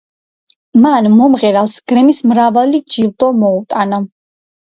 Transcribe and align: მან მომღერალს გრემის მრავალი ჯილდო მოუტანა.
მან 0.85 1.09
მომღერალს 1.17 1.75
გრემის 1.91 2.21
მრავალი 2.31 2.81
ჯილდო 2.95 3.31
მოუტანა. 3.43 4.01